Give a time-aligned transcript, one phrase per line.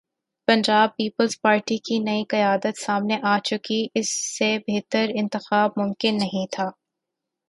[0.47, 6.69] پنجاب پیپلزپارٹی کی نئی قیادت سامنے آ چکی اس سے بہتر انتخاب ممکن نہیں تھا۔